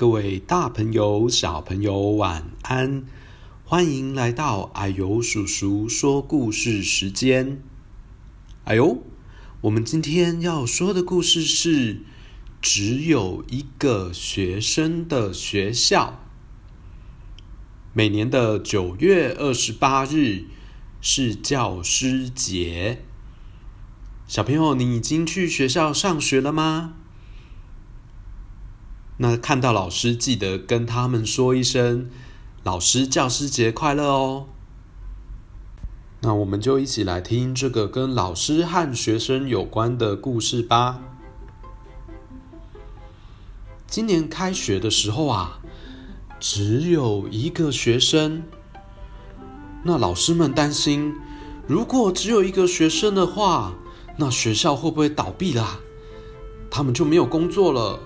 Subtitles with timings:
[0.00, 3.04] 各位大朋友、小朋友，晚安！
[3.66, 7.62] 欢迎来到阿尤叔叔说故事时间。
[8.64, 9.02] 啊呦，
[9.60, 12.00] 我们今天要说的故事是
[12.62, 16.18] 只有一个学生的学校。
[17.92, 20.46] 每年的九月二十八日
[21.02, 23.04] 是教师节。
[24.26, 26.94] 小朋友，你已经去学校上学了吗？
[29.22, 32.08] 那看到老师，记得跟他们说一声
[32.64, 34.46] “老师教师节快乐”哦。
[36.22, 41.02] 那我们就一起来听这个跟老师和学生有关的故事吧。
[43.86, 45.60] 今年开学的时候啊，
[46.38, 48.42] 只有一个学生。
[49.82, 51.14] 那老师们担心，
[51.66, 53.74] 如果只有一个学生的话，
[54.16, 55.78] 那学校会不会倒闭啦？
[56.70, 58.00] 他们就没有工作了。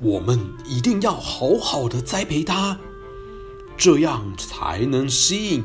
[0.00, 2.78] 我们一定要好好的栽培他，
[3.76, 5.64] 这样才能吸引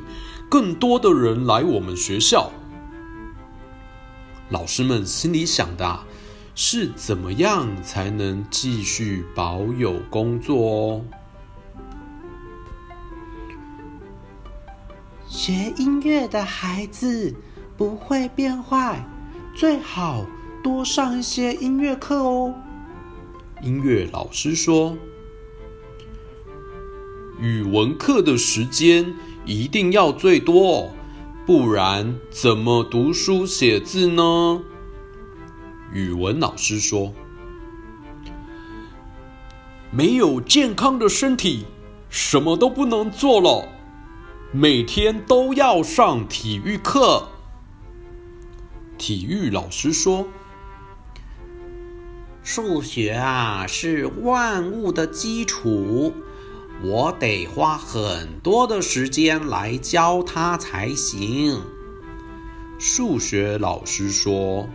[0.49, 2.51] 更多的人来我们学校。
[4.49, 5.99] 老师们心里想的
[6.55, 11.05] 是怎么样才能继续保有工作哦？
[15.27, 17.35] 学音乐的孩子
[17.77, 19.07] 不会变坏，
[19.55, 20.25] 最好
[20.63, 22.53] 多上一些音乐课哦。
[23.63, 24.97] 音乐老师说
[27.39, 30.91] ：“语文课的时间一定要最多，
[31.45, 34.61] 不然怎么读书写字呢？”
[35.93, 37.13] 语文老师说
[39.91, 41.65] ：“没有健康的身体，
[42.09, 43.69] 什么都不能做了，
[44.51, 47.29] 每天都要上体育课。”
[48.99, 50.27] 体育老师说。
[52.43, 56.13] 数学啊，是万物的基础，
[56.83, 61.61] 我得花很多的时间来教它才行。
[62.77, 64.67] 数学老师说：“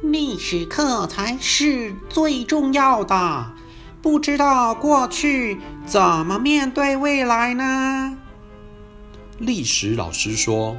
[0.00, 3.52] 历史课才是最重要的，
[4.00, 8.16] 不知道过去怎么面对未来呢？”
[9.38, 10.76] 历史老师说：“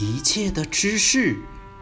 [0.00, 1.38] 一切的知识。”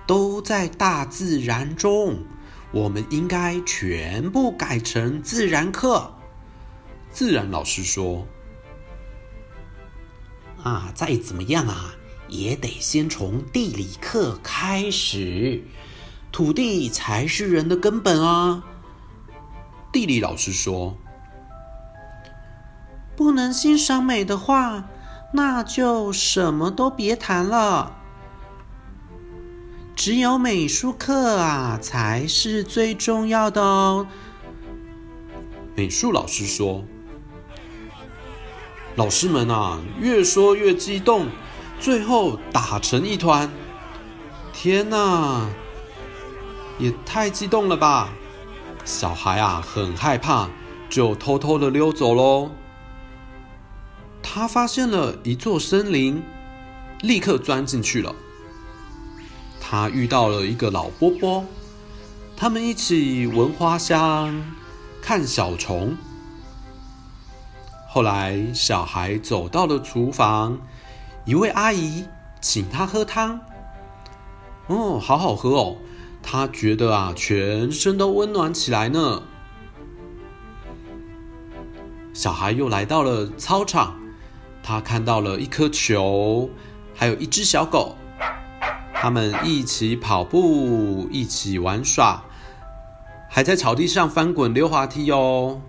[0.08, 2.24] 都在大自然中，
[2.72, 6.14] 我们应该全部改成自然课。
[7.10, 8.26] 自然老师说
[10.64, 11.94] ：“啊，再怎么样啊，
[12.26, 15.62] 也得先从地理课开始。
[16.32, 18.64] 土地才是人的根本啊。”
[19.92, 20.96] 地理老师说
[23.14, 24.88] ：“不能欣赏美的话，
[25.34, 27.96] 那就什么都别谈了。”
[29.98, 34.06] 只有美术课啊，才是最重要的哦。
[35.74, 36.84] 美术老师说
[38.94, 41.26] ：“老师们啊，越说越激动，
[41.80, 43.50] 最后打成一团。
[44.52, 45.48] 天哪，
[46.78, 48.10] 也太激动了吧！
[48.84, 50.48] 小孩啊，很害怕，
[50.88, 52.52] 就偷偷的溜走喽。
[54.22, 56.22] 他发现了一座森林，
[57.00, 58.14] 立刻钻进去了。”
[59.70, 61.44] 他遇到了一个老伯伯，
[62.34, 64.34] 他们一起闻花香，
[65.02, 65.94] 看小虫。
[67.86, 70.58] 后来，小孩走到了厨房，
[71.26, 72.06] 一位阿姨
[72.40, 73.40] 请他喝汤。
[74.68, 75.76] 哦，好好喝哦！
[76.22, 79.22] 他觉得啊，全身都温暖起来呢。
[82.14, 84.00] 小孩又来到了操场，
[84.62, 86.48] 他看到了一颗球，
[86.94, 87.96] 还有一只小狗。
[89.00, 92.24] 他们一起跑步，一起玩耍，
[93.30, 95.60] 还在草地上翻滚溜滑梯哦。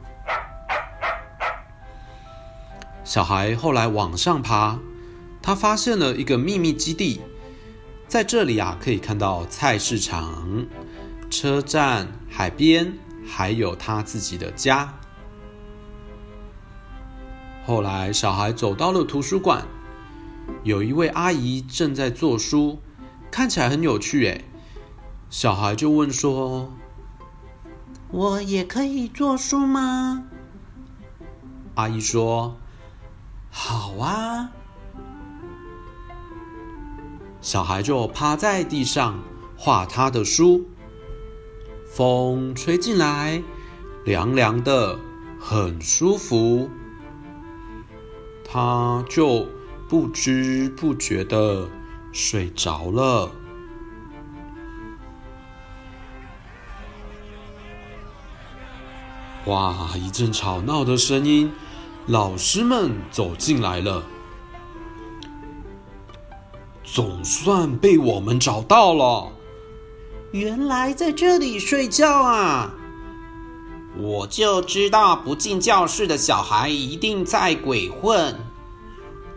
[3.03, 4.79] 小孩后来往上爬，
[5.43, 7.21] 他发现了一个秘密基地，
[8.07, 10.65] 在这里啊，可以看到菜市场、
[11.29, 12.91] 车站、海边，
[13.27, 14.91] 还有他自己的家。
[17.63, 19.63] 后来，小孩走到了图书馆，
[20.63, 22.79] 有一位阿姨正在做书。
[23.31, 24.45] 看起来很有趣诶，
[25.29, 26.73] 小孩就问说
[28.11, 30.25] ：“我也可以做书吗？”
[31.75, 32.57] 阿姨说
[33.49, 34.51] ：“好啊。”
[37.41, 39.23] 小孩就趴在地上
[39.55, 40.65] 画他的书，
[41.85, 43.41] 风吹进来，
[44.03, 44.99] 凉凉的，
[45.39, 46.69] 很舒服。
[48.43, 49.47] 他就
[49.87, 51.69] 不知不觉的。
[52.11, 53.31] 睡着了。
[59.45, 59.89] 哇！
[59.95, 61.51] 一阵吵闹的声音，
[62.07, 64.03] 老师们走进来了。
[66.83, 69.31] 总算被我们找到了，
[70.31, 72.73] 原来在这里睡觉啊！
[73.97, 78.35] 我就知道不进教室的小孩一定在鬼混，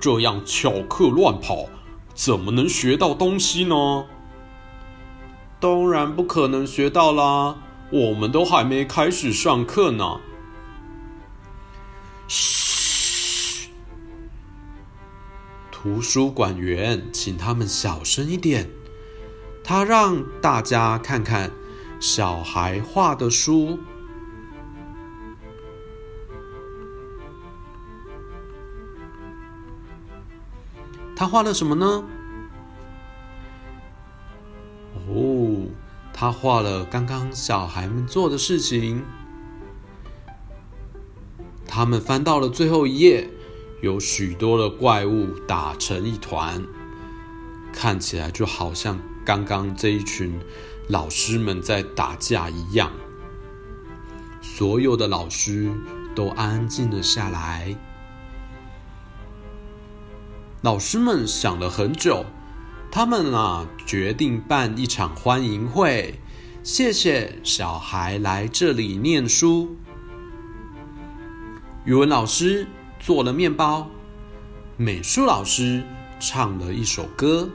[0.01, 1.67] 这样翘课乱跑，
[2.15, 4.07] 怎么能学到东西呢？
[5.59, 7.57] 当然不可能学到啦，
[7.91, 10.21] 我们都还没开始上课呢。
[12.29, 13.69] 嘘，
[15.71, 18.69] 图书馆员请他们小声一点，
[19.63, 21.51] 他让大家看看
[22.01, 23.79] 小孩画的书。
[31.23, 32.03] 他画了什么呢？
[35.07, 35.69] 哦，
[36.13, 39.05] 他画了刚刚小孩们做的事情。
[41.65, 43.31] 他们翻到了最后一页，
[43.83, 46.61] 有许多的怪物打成一团，
[47.73, 50.41] 看起来就好像刚刚这一群
[50.89, 52.91] 老师们在打架一样。
[54.41, 55.71] 所有的老师
[56.17, 57.77] 都安静了下来。
[60.63, 62.25] 老师们想了很久，
[62.89, 66.15] 他们啊决定办一场欢迎会，
[66.63, 69.75] 谢谢小孩来这里念书。
[71.85, 72.69] 语文老师
[73.01, 73.91] 做了面包，
[74.77, 75.83] 美术老师
[76.21, 77.51] 唱了一首歌，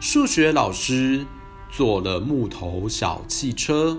[0.00, 1.24] 数学老师
[1.70, 3.96] 做了木头小汽车，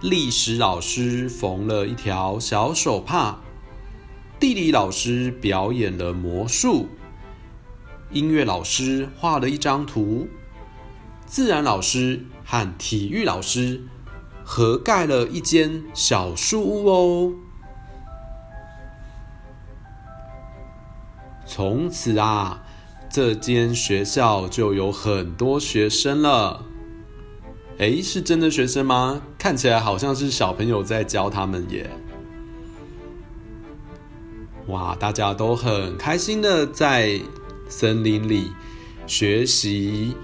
[0.00, 3.38] 历史老师缝了一条小手帕，
[4.40, 6.88] 地理老师表演了魔术。
[8.12, 10.28] 音乐老师画了一张图，
[11.26, 13.82] 自然老师和体育老师
[14.44, 17.32] 合盖了一间小树屋哦。
[21.46, 22.62] 从此啊，
[23.08, 26.64] 这间学校就有很多学生了。
[27.78, 29.22] 诶，是真的学生吗？
[29.38, 31.88] 看起来好像是小朋友在教他们耶。
[34.66, 37.20] 哇，大家都很开心的在。
[37.70, 38.50] 森林里
[39.06, 40.16] 学习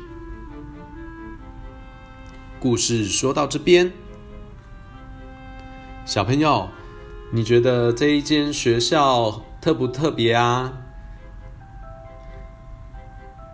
[2.58, 3.93] 故事说到这边，
[6.04, 6.69] 小朋友，
[7.31, 10.72] 你觉得这一间学校特不特别啊？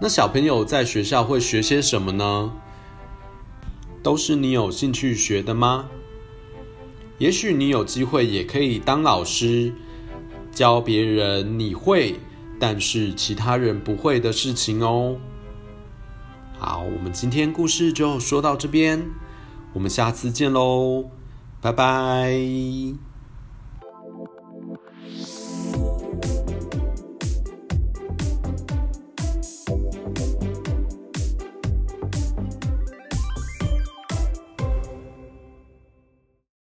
[0.00, 2.50] 那小朋友在学校会学些什么呢？
[4.02, 5.90] 都是你有兴趣学的吗？
[7.18, 9.74] 也许你有机会也可以当老师，
[10.50, 12.18] 教别人你会。
[12.62, 15.17] 但是其他人不会的事情哦。
[16.61, 19.05] 好，我们今天故事就说到这边，
[19.73, 21.06] 我们下次见喽，
[21.61, 23.12] 拜拜。